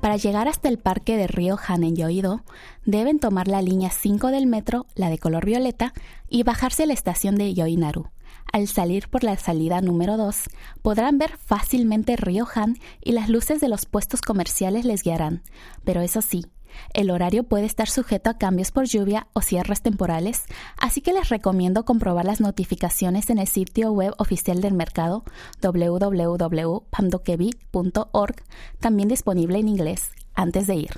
Para 0.00 0.16
llegar 0.16 0.46
hasta 0.46 0.68
el 0.68 0.78
parque 0.78 1.16
de 1.16 1.26
Río 1.26 1.58
Han 1.66 1.82
en 1.82 1.96
Yoido, 1.96 2.44
deben 2.84 3.18
tomar 3.18 3.48
la 3.48 3.60
línea 3.60 3.90
5 3.90 4.28
del 4.28 4.46
metro, 4.46 4.86
la 4.94 5.10
de 5.10 5.18
color 5.18 5.44
violeta, 5.44 5.92
y 6.28 6.44
bajarse 6.44 6.84
a 6.84 6.86
la 6.86 6.92
estación 6.92 7.34
de 7.34 7.52
Yoinaru. 7.54 8.08
Al 8.52 8.68
salir 8.68 9.08
por 9.08 9.24
la 9.24 9.36
salida 9.36 9.80
número 9.80 10.16
2, 10.16 10.44
podrán 10.80 11.18
ver 11.18 11.36
fácilmente 11.36 12.16
Río 12.16 12.46
Han 12.54 12.76
y 13.02 13.12
las 13.12 13.28
luces 13.28 13.60
de 13.60 13.68
los 13.68 13.84
puestos 13.84 14.20
comerciales 14.20 14.84
les 14.84 15.02
guiarán. 15.02 15.42
Pero 15.84 16.00
eso 16.00 16.22
sí, 16.22 16.46
el 16.94 17.10
horario 17.10 17.44
puede 17.44 17.66
estar 17.66 17.88
sujeto 17.88 18.30
a 18.30 18.38
cambios 18.38 18.70
por 18.70 18.86
lluvia 18.86 19.26
o 19.32 19.40
cierres 19.40 19.82
temporales, 19.82 20.44
así 20.78 21.00
que 21.00 21.12
les 21.12 21.28
recomiendo 21.28 21.84
comprobar 21.84 22.24
las 22.24 22.40
notificaciones 22.40 23.30
en 23.30 23.38
el 23.38 23.46
sitio 23.46 23.92
web 23.92 24.14
oficial 24.18 24.60
del 24.60 24.74
mercado 24.74 25.24
www.pamdokebi.org, 25.62 28.36
también 28.80 29.08
disponible 29.08 29.58
en 29.58 29.68
inglés, 29.68 30.10
antes 30.34 30.66
de 30.66 30.76
ir. 30.76 30.90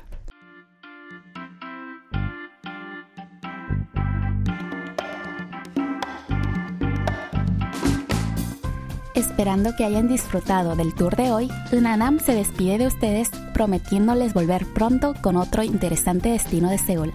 Esperando 9.14 9.76
que 9.76 9.84
hayan 9.84 10.08
disfrutado 10.08 10.76
del 10.76 10.94
tour 10.94 11.14
de 11.14 11.30
hoy, 11.30 11.50
Unanam 11.72 12.20
se 12.20 12.34
despide 12.34 12.78
de 12.78 12.86
ustedes 12.86 13.30
prometiéndoles 13.60 14.32
volver 14.32 14.64
pronto 14.64 15.12
con 15.20 15.36
otro 15.36 15.62
interesante 15.62 16.30
destino 16.30 16.70
de 16.70 16.78
Seúl. 16.78 17.12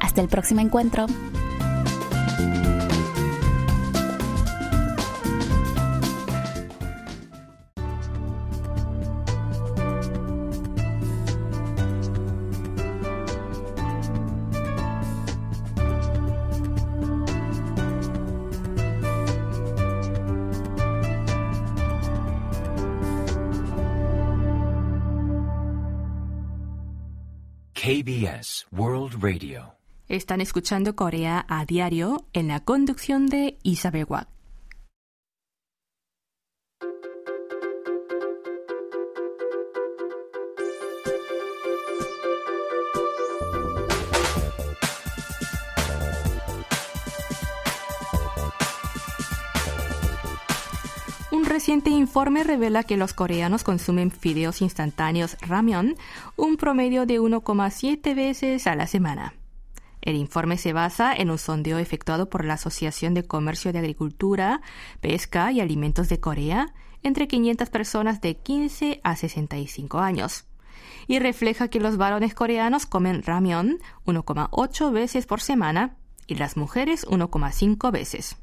Hasta 0.00 0.20
el 0.20 0.28
próximo 0.28 0.60
encuentro. 0.60 1.06
Radio. 29.20 29.74
Están 30.08 30.40
escuchando 30.40 30.94
Corea 30.94 31.44
a 31.48 31.64
diario 31.64 32.26
en 32.32 32.48
la 32.48 32.60
conducción 32.60 33.26
de 33.26 33.58
Isabel 33.62 34.06
Watt. 34.08 34.37
Reciente 51.58 51.90
informe 51.90 52.44
revela 52.44 52.84
que 52.84 52.96
los 52.96 53.14
coreanos 53.14 53.64
consumen 53.64 54.12
fideos 54.12 54.62
instantáneos 54.62 55.36
ramyeon 55.40 55.96
un 56.36 56.56
promedio 56.56 57.04
de 57.04 57.20
1,7 57.20 58.14
veces 58.14 58.68
a 58.68 58.76
la 58.76 58.86
semana. 58.86 59.34
El 60.00 60.14
informe 60.14 60.56
se 60.56 60.72
basa 60.72 61.12
en 61.12 61.30
un 61.30 61.38
sondeo 61.38 61.78
efectuado 61.78 62.30
por 62.30 62.44
la 62.44 62.54
Asociación 62.54 63.12
de 63.12 63.24
Comercio 63.24 63.72
de 63.72 63.80
Agricultura, 63.80 64.60
Pesca 65.00 65.50
y 65.50 65.60
Alimentos 65.60 66.08
de 66.08 66.20
Corea 66.20 66.74
entre 67.02 67.26
500 67.26 67.70
personas 67.70 68.20
de 68.20 68.36
15 68.36 69.00
a 69.02 69.16
65 69.16 69.98
años 69.98 70.44
y 71.08 71.18
refleja 71.18 71.66
que 71.66 71.80
los 71.80 71.96
varones 71.96 72.34
coreanos 72.34 72.86
comen 72.86 73.24
ramyeon 73.24 73.80
1,8 74.06 74.92
veces 74.92 75.26
por 75.26 75.40
semana 75.40 75.96
y 76.28 76.36
las 76.36 76.56
mujeres 76.56 77.04
1,5 77.08 77.90
veces. 77.90 78.36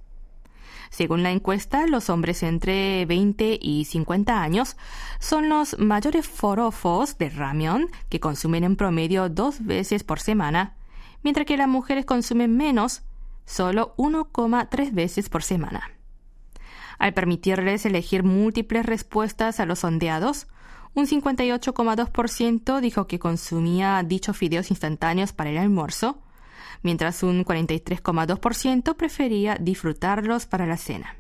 Según 0.96 1.24
la 1.24 1.32
encuesta, 1.32 1.88
los 1.88 2.10
hombres 2.10 2.42
entre 2.42 3.06
20 3.06 3.60
y 3.62 3.84
50 3.84 4.42
años 4.42 4.78
son 5.20 5.50
los 5.50 5.78
mayores 5.78 6.26
forofos 6.26 7.18
de 7.18 7.30
ramión 7.30 7.90
que 8.08 8.22
consumen 8.22 8.64
en 8.64 8.78
promedio 8.78 9.28
dos 9.28 9.66
veces 9.66 10.06
por 10.06 10.22
semana, 10.22 10.78
mientras 11.22 11.46
que 11.46 11.58
las 11.58 11.68
mujeres 11.68 12.06
consumen 12.06 12.56
menos, 12.56 13.02
solo 13.46 13.94
1,3 13.98 14.94
veces 14.94 15.28
por 15.28 15.44
semana. 15.44 15.92
Al 16.98 17.14
permitirles 17.14 17.86
elegir 17.86 18.24
múltiples 18.24 18.86
respuestas 18.86 19.60
a 19.60 19.66
los 19.66 19.80
sondeados, 19.80 20.48
un 20.94 21.08
58,2% 21.08 22.80
dijo 22.80 23.06
que 23.06 23.20
consumía 23.20 24.02
dichos 24.02 24.38
fideos 24.38 24.72
instantáneos 24.72 25.34
para 25.34 25.50
el 25.50 25.58
almuerzo, 25.58 26.22
mientras 26.84 27.24
un 27.24 27.46
43,2% 27.46 28.96
prefería 28.96 29.58
disfrutarlos 29.60 30.46
para 30.46 30.66
la 30.66 30.78
cena. 30.78 31.16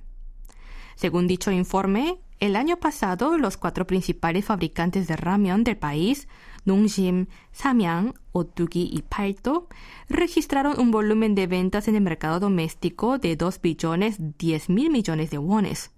Según 0.95 1.27
dicho 1.27 1.51
informe, 1.51 2.19
el 2.39 2.55
año 2.55 2.77
pasado 2.77 3.37
los 3.37 3.57
cuatro 3.57 3.87
principales 3.87 4.45
fabricantes 4.45 5.07
de 5.07 5.15
ramen 5.15 5.63
del 5.63 5.77
país, 5.77 6.27
Nungsim, 6.65 7.27
Samyang, 7.51 8.13
Otugi 8.31 8.89
y 8.91 9.03
Palto, 9.03 9.67
registraron 10.09 10.79
un 10.79 10.91
volumen 10.91 11.35
de 11.35 11.47
ventas 11.47 11.87
en 11.87 11.95
el 11.95 12.01
mercado 12.01 12.39
doméstico 12.39 13.19
de 13.19 13.35
2 13.35 13.61
billones 13.61 14.17
10 14.37 14.69
mil 14.69 14.89
millones 14.89 15.29
de 15.29 15.37
wones, 15.37 15.91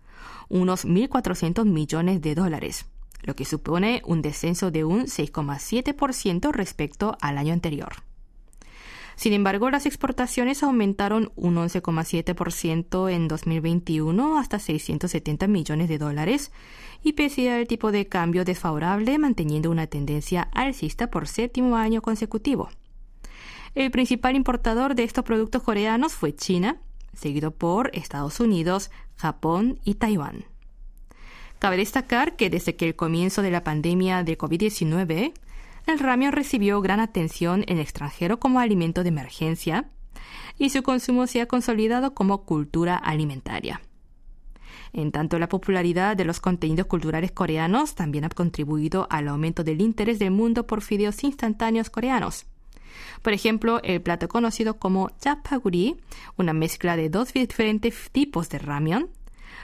unos 0.50 0.86
1.400 0.86 1.66
millones 1.66 2.22
de 2.22 2.36
dólares, 2.36 2.86
lo 3.24 3.36
que 3.36 3.46
supone 3.46 4.02
un 4.06 4.22
descenso 4.22 4.72
de 4.72 4.84
un 4.84 5.06
6,7% 5.06 6.52
respecto 6.52 7.18
al 7.22 7.38
año 7.38 7.54
anterior. 7.54 7.94
Sin 9.18 9.34
embargo, 9.34 9.72
las 9.72 9.88
exportaciones 9.88 10.62
aumentaron 10.62 11.32
un 11.36 11.56
11,7% 11.56 13.12
en 13.12 13.28
2021 13.28 14.38
hasta 14.38 14.60
670 14.60 15.48
millones 15.48 15.90
de 15.90 15.98
dólares 15.98 16.52
y 17.04 17.14
pese 17.14 17.52
al 17.52 17.68
tipo 17.68 17.92
de 17.92 18.06
cambio 18.06 18.46
desfavorable, 18.46 19.18
manteniendo 19.18 19.72
una 19.72 19.88
tendencia 19.88 20.44
alcista 20.54 21.10
por 21.10 21.28
séptimo 21.28 21.78
año 21.78 22.04
consecutivo. 22.04 22.70
El 23.74 23.90
principal 23.90 24.36
importador 24.36 24.94
de 24.94 25.04
estos 25.04 25.24
productos 25.24 25.64
coreanos 25.64 26.14
fue 26.14 26.36
China, 26.36 26.78
seguido 27.14 27.50
por 27.50 27.90
Estados 27.94 28.40
Unidos, 28.40 28.92
Japón 29.16 29.80
y 29.84 29.96
Taiwán. 29.96 30.46
Cabe 31.58 31.78
destacar 31.78 32.36
que 32.36 32.52
desde 32.52 32.76
que 32.76 32.86
el 32.86 32.96
comienzo 32.96 33.42
de 33.42 33.50
la 33.50 33.64
pandemia 33.64 34.24
de 34.24 34.38
COVID-19, 34.38 35.34
el 35.88 36.00
ramen 36.00 36.32
recibió 36.32 36.82
gran 36.82 37.00
atención 37.00 37.64
en 37.68 37.80
extranjero 37.80 38.40
como 38.40 38.60
alimento 38.60 39.04
de 39.04 39.10
emergencia 39.10 39.90
y 40.58 40.70
su 40.70 40.84
consumo 40.84 41.28
se 41.28 41.42
ha 41.42 41.48
consolidado 41.48 42.14
como 42.14 42.44
cultura 42.44 42.96
alimentaria. 42.96 43.82
En 44.94 45.12
tanto, 45.12 45.40
la 45.40 45.50
popularidad 45.50 46.16
de 46.16 46.26
los 46.26 46.40
contenidos 46.40 46.88
culturales 46.88 47.32
coreanos 47.32 47.96
también 47.96 48.26
ha 48.26 48.30
contribuido 48.30 49.08
al 49.10 49.28
aumento 49.28 49.64
del 49.64 49.82
interés 49.82 50.20
del 50.20 50.32
mundo 50.32 50.66
por 50.66 50.82
fideos 50.82 51.24
instantáneos 51.24 51.90
coreanos. 51.90 52.46
Por 53.22 53.34
ejemplo, 53.34 53.82
el 53.84 54.02
plato 54.02 54.28
conocido 54.28 54.80
como 54.80 55.10
chapaguri, 55.20 55.98
una 56.38 56.54
mezcla 56.54 56.96
de 56.96 57.10
dos 57.10 57.34
diferentes 57.34 58.10
tipos 58.12 58.50
de 58.50 58.60
ramen, 58.60 59.10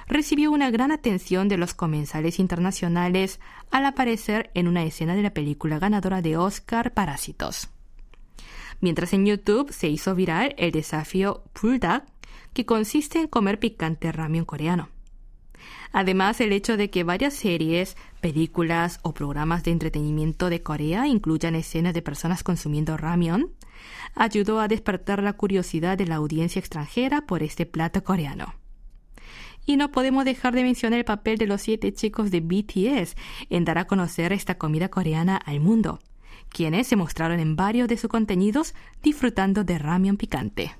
recibió 0.07 0.51
una 0.51 0.71
gran 0.71 0.91
atención 0.91 1.47
de 1.47 1.57
los 1.57 1.73
comensales 1.73 2.39
internacionales 2.39 3.39
al 3.71 3.85
aparecer 3.85 4.51
en 4.53 4.67
una 4.67 4.83
escena 4.83 5.15
de 5.15 5.23
la 5.23 5.33
película 5.33 5.79
ganadora 5.79 6.21
de 6.21 6.37
Oscar 6.37 6.93
Parásitos. 6.93 7.69
Mientras 8.81 9.13
en 9.13 9.25
YouTube 9.25 9.71
se 9.71 9.87
hizo 9.87 10.13
viral 10.15 10.55
el 10.57 10.71
desafío 10.71 11.43
Puldak, 11.53 12.05
que 12.53 12.65
consiste 12.65 13.19
en 13.19 13.27
comer 13.27 13.59
picante 13.59 14.11
ramen 14.11 14.45
coreano. 14.45 14.89
Además, 15.91 16.41
el 16.41 16.51
hecho 16.53 16.75
de 16.75 16.89
que 16.89 17.03
varias 17.03 17.33
series, 17.33 17.95
películas 18.19 18.99
o 19.03 19.13
programas 19.13 19.63
de 19.63 19.71
entretenimiento 19.71 20.49
de 20.49 20.63
Corea 20.63 21.07
incluyan 21.07 21.55
escenas 21.55 21.93
de 21.93 22.01
personas 22.01 22.43
consumiendo 22.43 22.97
ramen 22.97 23.51
ayudó 24.15 24.59
a 24.59 24.67
despertar 24.67 25.21
la 25.21 25.33
curiosidad 25.33 25.97
de 25.97 26.07
la 26.07 26.15
audiencia 26.15 26.59
extranjera 26.59 27.25
por 27.25 27.43
este 27.43 27.65
plato 27.65 28.03
coreano. 28.03 28.53
Y 29.65 29.77
no 29.77 29.91
podemos 29.91 30.25
dejar 30.25 30.53
de 30.53 30.63
mencionar 30.63 30.99
el 30.99 31.05
papel 31.05 31.37
de 31.37 31.47
los 31.47 31.61
siete 31.61 31.93
chicos 31.93 32.31
de 32.31 32.41
BTS 32.41 33.15
en 33.49 33.65
dar 33.65 33.77
a 33.77 33.87
conocer 33.87 34.33
esta 34.33 34.57
comida 34.57 34.89
coreana 34.89 35.37
al 35.37 35.59
mundo, 35.59 36.01
quienes 36.49 36.87
se 36.87 36.95
mostraron 36.95 37.39
en 37.39 37.55
varios 37.55 37.87
de 37.87 37.97
sus 37.97 38.09
contenidos 38.09 38.75
disfrutando 39.01 39.63
de 39.63 39.77
ramen 39.77 40.17
picante. 40.17 40.75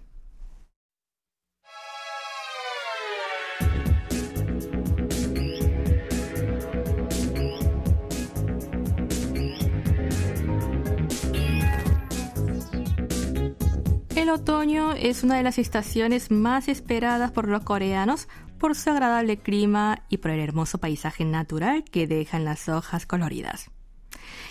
El 14.16 14.30
otoño 14.30 14.94
es 14.94 15.24
una 15.24 15.36
de 15.36 15.44
las 15.44 15.58
estaciones 15.58 16.32
más 16.32 16.70
esperadas 16.70 17.32
por 17.32 17.50
los 17.50 17.64
coreanos 17.64 18.30
por 18.64 18.76
su 18.76 18.92
agradable 18.92 19.36
clima 19.36 20.04
y 20.08 20.20
por 20.20 20.32
el 20.32 20.40
hermoso 20.40 20.78
paisaje 20.78 21.26
natural 21.26 21.84
que 21.84 22.08
dejan 22.08 22.46
las 22.46 22.70
hojas 22.70 23.06
coloridas. 23.06 23.70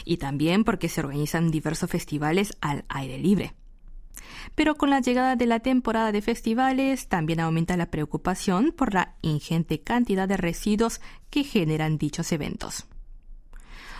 Y 0.04 0.18
también 0.18 0.64
porque 0.64 0.90
se 0.90 1.00
organizan 1.00 1.50
diversos 1.50 1.88
festivales 1.88 2.54
al 2.60 2.84
aire 2.90 3.16
libre. 3.16 3.54
Pero 4.54 4.74
con 4.74 4.90
la 4.90 5.00
llegada 5.00 5.34
de 5.34 5.46
la 5.46 5.60
temporada 5.60 6.12
de 6.12 6.20
festivales 6.20 7.08
también 7.08 7.40
aumenta 7.40 7.78
la 7.78 7.90
preocupación 7.90 8.74
por 8.76 8.92
la 8.92 9.14
ingente 9.22 9.80
cantidad 9.80 10.28
de 10.28 10.36
residuos 10.36 11.00
que 11.30 11.42
generan 11.42 11.96
dichos 11.96 12.32
eventos. 12.32 12.84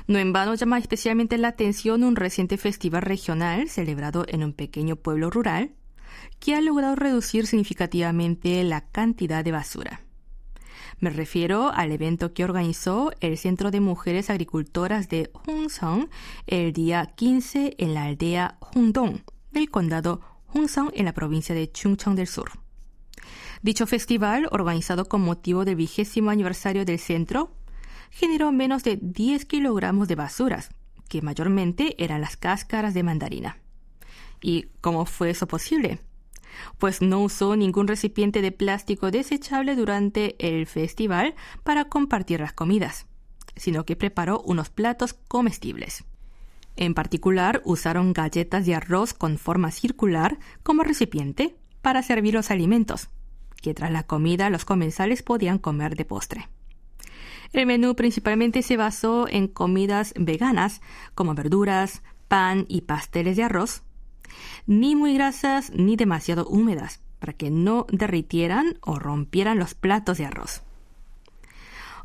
No 0.09 0.19
en 0.19 0.35
vano 0.35 0.55
llama 0.57 0.77
especialmente 0.77 1.39
la 1.39 1.49
atención 1.49 2.05
un 2.05 2.17
reciente 2.17 2.59
festival 2.59 3.01
regional 3.01 3.71
celebrado 3.71 4.27
en 4.29 4.45
un 4.45 4.53
pequeño 4.53 4.97
pueblo 4.97 5.31
rural 5.31 5.71
que 6.39 6.55
ha 6.55 6.61
logrado 6.61 6.97
reducir 6.97 7.47
significativamente 7.47 8.63
la 8.65 8.83
cantidad 8.83 9.45
de 9.45 9.53
basura. 9.53 10.02
Me 11.03 11.11
refiero 11.11 11.73
al 11.73 11.91
evento 11.91 12.33
que 12.33 12.45
organizó 12.45 13.11
el 13.19 13.37
Centro 13.37 13.73
de 13.73 13.81
Mujeres 13.81 14.31
Agricultoras 14.31 15.09
de 15.09 15.33
Hungsong 15.49 16.09
el 16.47 16.73
día 16.73 17.07
15 17.17 17.75
en 17.79 17.95
la 17.95 18.05
aldea 18.05 18.57
Hungdong 18.73 19.25
del 19.51 19.69
condado 19.69 20.21
Hungsong 20.55 20.93
en 20.95 21.07
la 21.07 21.13
provincia 21.13 21.57
de 21.57 21.73
Chungcheong 21.73 22.15
del 22.15 22.29
Sur. 22.29 22.53
Dicho 23.63 23.89
festival, 23.89 24.47
organizado 24.53 25.07
con 25.07 25.23
motivo 25.23 25.65
del 25.65 25.75
vigésimo 25.75 26.31
aniversario 26.31 26.85
del 26.85 27.01
centro, 27.01 27.51
generó 28.13 28.53
menos 28.53 28.85
de 28.85 28.97
10 29.03 29.45
kilogramos 29.47 30.07
de 30.07 30.15
basuras, 30.15 30.71
que 31.09 31.21
mayormente 31.21 31.97
eran 31.99 32.21
las 32.21 32.37
cáscaras 32.37 32.95
de 32.95 33.03
mandarina. 33.03 33.59
¿Y 34.41 34.67
cómo 34.81 35.05
fue 35.05 35.31
eso 35.31 35.49
posible? 35.49 35.99
Pues 36.79 37.03
no 37.03 37.21
usó 37.21 37.57
ningún 37.57 37.89
recipiente 37.89 38.43
de 38.43 38.53
plástico 38.53 39.11
desechable 39.11 39.77
durante 39.77 40.37
el 40.39 40.67
festival 40.67 41.35
para 41.63 41.87
compartir 41.87 42.41
las 42.41 42.53
comidas, 42.53 43.07
sino 43.57 43.85
que 43.85 43.97
preparó 43.97 44.41
unos 44.41 44.71
platos 44.71 45.15
comestibles. 45.15 46.05
En 46.77 46.95
particular, 46.95 47.61
usaron 47.65 48.13
galletas 48.13 48.65
de 48.65 48.75
arroz 48.75 49.13
con 49.13 49.39
forma 49.39 49.71
circular 49.71 50.39
como 50.63 50.83
recipiente 50.83 51.57
para 51.83 52.03
servir 52.03 52.35
los 52.35 52.51
alimentos, 52.51 53.11
que 53.61 53.75
tras 53.75 53.91
la 53.91 54.05
comida 54.05 54.51
los 54.51 54.65
comensales 54.65 55.23
podían 55.23 55.59
comer 55.59 55.97
de 55.97 56.05
postre. 56.05 56.49
El 57.53 57.67
menú 57.67 57.95
principalmente 57.95 58.63
se 58.63 58.79
basó 58.79 59.29
en 59.29 59.47
comidas 59.47 60.15
veganas 60.17 60.81
como 61.15 61.35
verduras, 61.35 62.03
pan 62.29 62.65
y 62.69 62.83
pasteles 62.83 63.37
de 63.37 63.43
arroz, 63.43 63.83
ni 64.67 64.97
muy 64.97 65.15
grasas 65.15 65.71
ni 65.75 65.97
demasiado 65.97 66.47
húmedas, 66.47 67.01
para 67.19 67.33
que 67.33 67.51
no 67.51 67.87
derritieran 67.91 68.79
o 68.81 68.99
rompieran 68.99 69.59
los 69.59 69.75
platos 69.75 70.19
de 70.19 70.27
arroz. 70.27 70.63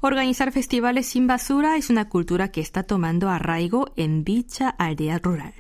Organizar 0.01 0.51
festivales 0.51 1.07
sin 1.07 1.25
basura 1.25 1.75
es 1.75 1.89
una 1.89 2.07
cultura 2.07 2.51
que 2.51 2.61
está 2.61 2.83
tomando 2.83 3.29
arraigo 3.29 3.91
en 3.95 4.23
dicha 4.23 4.69
aldea 4.69 5.17
rural. 5.17 5.53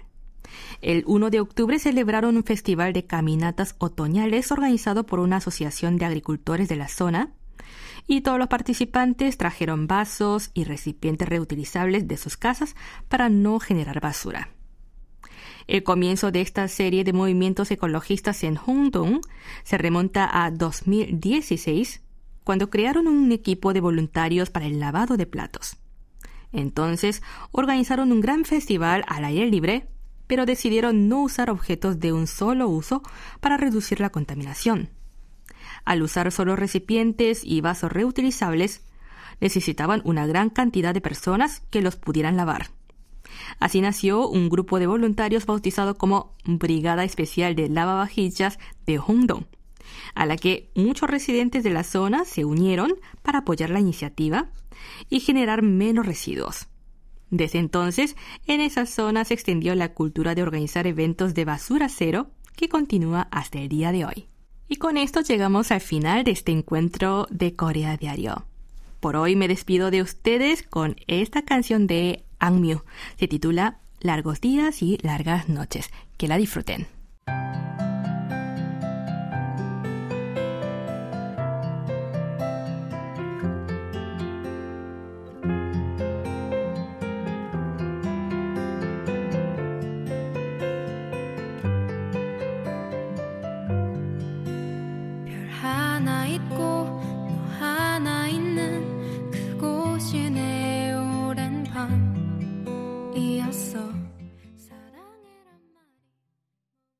El 0.81 1.03
1 1.07 1.29
de 1.31 1.39
octubre 1.39 1.79
celebraron 1.79 2.37
un 2.37 2.43
festival 2.43 2.93
de 2.93 3.05
caminatas 3.05 3.75
otoñales 3.79 4.51
organizado 4.51 5.05
por 5.05 5.19
una 5.19 5.37
asociación 5.37 5.97
de 5.97 6.05
agricultores 6.05 6.69
de 6.69 6.75
la 6.75 6.87
zona 6.87 7.31
y 8.05 8.21
todos 8.21 8.37
los 8.37 8.47
participantes 8.47 9.37
trajeron 9.37 9.87
vasos 9.87 10.51
y 10.53 10.63
recipientes 10.63 11.27
reutilizables 11.27 12.07
de 12.07 12.17
sus 12.17 12.37
casas 12.37 12.75
para 13.09 13.29
no 13.29 13.59
generar 13.59 13.99
basura. 13.99 14.49
El 15.67 15.83
comienzo 15.83 16.31
de 16.31 16.39
esta 16.39 16.67
serie 16.69 17.03
de 17.03 17.11
movimientos 17.11 17.69
ecologistas 17.71 18.43
en 18.43 18.57
Hongdong 18.57 19.19
se 19.63 19.77
remonta 19.77 20.45
a 20.45 20.49
2016, 20.49 22.01
cuando 22.45 22.69
crearon 22.69 23.07
un 23.07 23.33
equipo 23.33 23.73
de 23.73 23.81
voluntarios 23.81 24.49
para 24.49 24.65
el 24.65 24.79
lavado 24.79 25.17
de 25.17 25.25
platos. 25.25 25.75
Entonces 26.53 27.21
organizaron 27.51 28.13
un 28.13 28.21
gran 28.21 28.45
festival 28.45 29.03
al 29.07 29.25
aire 29.25 29.47
libre, 29.47 29.89
pero 30.27 30.45
decidieron 30.45 31.09
no 31.09 31.21
usar 31.21 31.49
objetos 31.49 31.99
de 31.99 32.13
un 32.13 32.27
solo 32.27 32.69
uso 32.69 33.03
para 33.41 33.57
reducir 33.57 33.99
la 33.99 34.09
contaminación. 34.09 34.89
Al 35.83 36.01
usar 36.01 36.31
solo 36.31 36.55
recipientes 36.55 37.41
y 37.43 37.59
vasos 37.59 37.91
reutilizables, 37.91 38.85
necesitaban 39.41 40.01
una 40.05 40.25
gran 40.25 40.49
cantidad 40.49 40.93
de 40.93 41.01
personas 41.01 41.61
que 41.69 41.81
los 41.81 41.97
pudieran 41.97 42.37
lavar. 42.37 42.76
Así 43.59 43.81
nació 43.81 44.27
un 44.27 44.49
grupo 44.49 44.79
de 44.79 44.87
voluntarios 44.87 45.45
bautizado 45.45 45.97
como 45.97 46.35
Brigada 46.45 47.03
Especial 47.03 47.55
de 47.55 47.69
Lavavajillas 47.69 48.59
de 48.85 48.99
Hongdong, 48.99 49.45
a 50.15 50.25
la 50.25 50.37
que 50.37 50.69
muchos 50.75 51.09
residentes 51.09 51.63
de 51.63 51.69
la 51.71 51.83
zona 51.83 52.25
se 52.25 52.45
unieron 52.45 52.93
para 53.21 53.39
apoyar 53.39 53.69
la 53.69 53.79
iniciativa 53.79 54.49
y 55.09 55.19
generar 55.19 55.61
menos 55.61 56.05
residuos. 56.05 56.67
Desde 57.29 57.59
entonces, 57.59 58.15
en 58.45 58.61
esa 58.61 58.85
zona 58.85 59.25
se 59.25 59.33
extendió 59.33 59.75
la 59.75 59.93
cultura 59.93 60.33
de 60.33 60.43
organizar 60.43 60.87
eventos 60.87 61.33
de 61.33 61.45
basura 61.45 61.89
cero 61.89 62.31
que 62.55 62.69
continúa 62.69 63.27
hasta 63.31 63.59
el 63.59 63.69
día 63.69 63.91
de 63.91 64.05
hoy. 64.05 64.27
Y 64.69 64.77
con 64.77 64.97
esto 64.97 65.21
llegamos 65.21 65.71
al 65.71 65.81
final 65.81 66.23
de 66.23 66.31
este 66.31 66.51
encuentro 66.51 67.27
de 67.29 67.55
Corea 67.55 67.97
Diario. 67.97 68.45
Por 68.99 69.15
hoy 69.15 69.35
me 69.35 69.47
despido 69.47 69.91
de 69.91 70.01
ustedes 70.01 70.63
con 70.63 70.95
esta 71.07 71.43
canción 71.43 71.87
de 71.87 72.23
Angmyu. 72.39 72.83
Se 73.19 73.27
titula 73.27 73.79
Largos 73.99 74.41
días 74.41 74.81
y 74.81 74.97
largas 75.01 75.49
noches. 75.49 75.89
Que 76.17 76.27
la 76.27 76.37
disfruten. 76.37 76.96